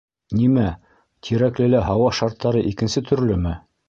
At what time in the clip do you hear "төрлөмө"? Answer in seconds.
3.11-3.55